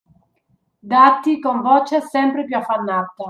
Dati 0.81 1.39
con 1.43 1.61
voce 1.61 2.01
sempre 2.01 2.45
piú 2.45 2.57
affannata. 2.57 3.19